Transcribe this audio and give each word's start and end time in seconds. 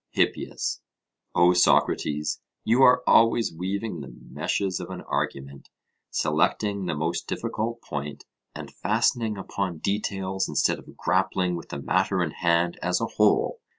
HIPPIAS: 0.15 0.81
O 1.35 1.53
Socrates, 1.53 2.41
you 2.63 2.81
are 2.81 3.03
always 3.05 3.53
weaving 3.53 4.01
the 4.01 4.11
meshes 4.31 4.79
of 4.79 4.89
an 4.89 5.01
argument, 5.01 5.69
selecting 6.09 6.87
the 6.87 6.95
most 6.95 7.27
difficult 7.27 7.83
point, 7.83 8.25
and 8.55 8.73
fastening 8.73 9.37
upon 9.37 9.77
details 9.77 10.49
instead 10.49 10.79
of 10.79 10.97
grappling 10.97 11.55
with 11.55 11.69
the 11.69 11.77
matter 11.79 12.23
in 12.23 12.31
hand 12.31 12.79
as 12.81 12.99
a 12.99 13.05
whole. 13.05 13.59